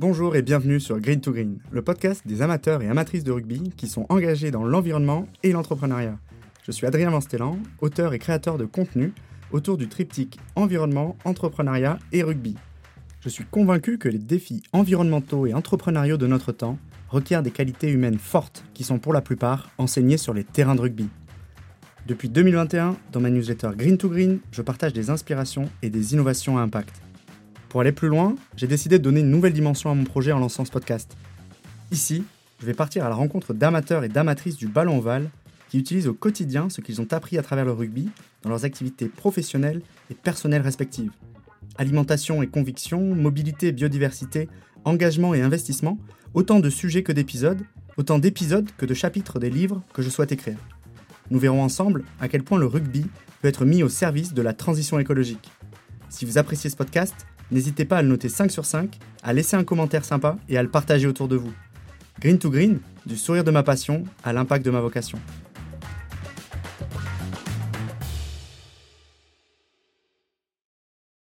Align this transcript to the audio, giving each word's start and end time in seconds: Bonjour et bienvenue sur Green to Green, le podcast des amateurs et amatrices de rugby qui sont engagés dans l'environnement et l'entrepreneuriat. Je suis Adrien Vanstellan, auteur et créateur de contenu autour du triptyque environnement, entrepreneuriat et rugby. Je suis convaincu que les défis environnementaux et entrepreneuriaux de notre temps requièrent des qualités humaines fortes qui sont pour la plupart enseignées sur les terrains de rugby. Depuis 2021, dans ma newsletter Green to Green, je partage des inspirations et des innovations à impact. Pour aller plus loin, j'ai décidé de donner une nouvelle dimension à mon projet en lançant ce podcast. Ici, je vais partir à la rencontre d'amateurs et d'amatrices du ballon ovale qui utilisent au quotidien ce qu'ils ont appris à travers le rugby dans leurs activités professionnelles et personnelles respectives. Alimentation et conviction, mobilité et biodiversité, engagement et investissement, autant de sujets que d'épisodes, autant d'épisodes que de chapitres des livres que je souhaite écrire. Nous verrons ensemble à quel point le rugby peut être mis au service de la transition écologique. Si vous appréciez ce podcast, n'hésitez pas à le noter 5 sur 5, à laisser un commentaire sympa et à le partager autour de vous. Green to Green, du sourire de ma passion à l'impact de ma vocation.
Bonjour 0.00 0.34
et 0.34 0.40
bienvenue 0.40 0.80
sur 0.80 0.98
Green 0.98 1.20
to 1.20 1.30
Green, 1.30 1.58
le 1.70 1.82
podcast 1.82 2.22
des 2.24 2.40
amateurs 2.40 2.80
et 2.80 2.88
amatrices 2.88 3.22
de 3.22 3.32
rugby 3.32 3.70
qui 3.76 3.86
sont 3.86 4.06
engagés 4.08 4.50
dans 4.50 4.64
l'environnement 4.64 5.26
et 5.42 5.52
l'entrepreneuriat. 5.52 6.18
Je 6.64 6.72
suis 6.72 6.86
Adrien 6.86 7.10
Vanstellan, 7.10 7.58
auteur 7.82 8.14
et 8.14 8.18
créateur 8.18 8.56
de 8.56 8.64
contenu 8.64 9.12
autour 9.52 9.76
du 9.76 9.88
triptyque 9.88 10.38
environnement, 10.56 11.18
entrepreneuriat 11.26 11.98
et 12.12 12.22
rugby. 12.22 12.56
Je 13.20 13.28
suis 13.28 13.44
convaincu 13.44 13.98
que 13.98 14.08
les 14.08 14.16
défis 14.16 14.62
environnementaux 14.72 15.46
et 15.46 15.52
entrepreneuriaux 15.52 16.16
de 16.16 16.26
notre 16.26 16.52
temps 16.52 16.78
requièrent 17.10 17.42
des 17.42 17.50
qualités 17.50 17.90
humaines 17.90 18.18
fortes 18.18 18.64
qui 18.72 18.84
sont 18.84 18.98
pour 18.98 19.12
la 19.12 19.20
plupart 19.20 19.68
enseignées 19.76 20.16
sur 20.16 20.32
les 20.32 20.44
terrains 20.44 20.76
de 20.76 20.80
rugby. 20.80 21.10
Depuis 22.06 22.30
2021, 22.30 22.96
dans 23.12 23.20
ma 23.20 23.28
newsletter 23.28 23.72
Green 23.76 23.98
to 23.98 24.08
Green, 24.08 24.38
je 24.50 24.62
partage 24.62 24.94
des 24.94 25.10
inspirations 25.10 25.68
et 25.82 25.90
des 25.90 26.14
innovations 26.14 26.56
à 26.56 26.62
impact. 26.62 27.02
Pour 27.70 27.80
aller 27.80 27.92
plus 27.92 28.08
loin, 28.08 28.34
j'ai 28.56 28.66
décidé 28.66 28.98
de 28.98 29.04
donner 29.04 29.20
une 29.20 29.30
nouvelle 29.30 29.52
dimension 29.52 29.92
à 29.92 29.94
mon 29.94 30.02
projet 30.02 30.32
en 30.32 30.40
lançant 30.40 30.64
ce 30.64 30.72
podcast. 30.72 31.16
Ici, 31.92 32.24
je 32.60 32.66
vais 32.66 32.74
partir 32.74 33.06
à 33.06 33.08
la 33.08 33.14
rencontre 33.14 33.54
d'amateurs 33.54 34.02
et 34.02 34.08
d'amatrices 34.08 34.56
du 34.56 34.66
ballon 34.66 34.98
ovale 34.98 35.30
qui 35.68 35.78
utilisent 35.78 36.08
au 36.08 36.12
quotidien 36.12 36.68
ce 36.68 36.80
qu'ils 36.80 37.00
ont 37.00 37.06
appris 37.12 37.38
à 37.38 37.42
travers 37.42 37.64
le 37.64 37.70
rugby 37.70 38.08
dans 38.42 38.50
leurs 38.50 38.64
activités 38.64 39.06
professionnelles 39.06 39.82
et 40.10 40.14
personnelles 40.14 40.62
respectives. 40.62 41.12
Alimentation 41.78 42.42
et 42.42 42.48
conviction, 42.48 43.14
mobilité 43.14 43.68
et 43.68 43.72
biodiversité, 43.72 44.48
engagement 44.84 45.32
et 45.32 45.40
investissement, 45.40 45.96
autant 46.34 46.58
de 46.58 46.70
sujets 46.70 47.04
que 47.04 47.12
d'épisodes, 47.12 47.62
autant 47.96 48.18
d'épisodes 48.18 48.68
que 48.78 48.86
de 48.86 48.94
chapitres 48.94 49.38
des 49.38 49.48
livres 49.48 49.80
que 49.92 50.02
je 50.02 50.10
souhaite 50.10 50.32
écrire. 50.32 50.58
Nous 51.30 51.38
verrons 51.38 51.62
ensemble 51.62 52.02
à 52.20 52.26
quel 52.26 52.42
point 52.42 52.58
le 52.58 52.66
rugby 52.66 53.06
peut 53.40 53.48
être 53.48 53.64
mis 53.64 53.84
au 53.84 53.88
service 53.88 54.34
de 54.34 54.42
la 54.42 54.54
transition 54.54 54.98
écologique. 54.98 55.52
Si 56.08 56.24
vous 56.24 56.36
appréciez 56.38 56.68
ce 56.68 56.76
podcast, 56.76 57.14
n'hésitez 57.50 57.84
pas 57.84 57.98
à 57.98 58.02
le 58.02 58.08
noter 58.08 58.28
5 58.28 58.50
sur 58.50 58.64
5, 58.64 58.98
à 59.22 59.32
laisser 59.32 59.56
un 59.56 59.64
commentaire 59.64 60.04
sympa 60.04 60.36
et 60.48 60.56
à 60.56 60.62
le 60.62 60.68
partager 60.68 61.06
autour 61.06 61.28
de 61.28 61.36
vous. 61.36 61.52
Green 62.20 62.38
to 62.38 62.50
Green, 62.50 62.80
du 63.06 63.16
sourire 63.16 63.44
de 63.44 63.50
ma 63.50 63.62
passion 63.62 64.04
à 64.24 64.32
l'impact 64.32 64.64
de 64.64 64.70
ma 64.70 64.80
vocation. 64.80 65.18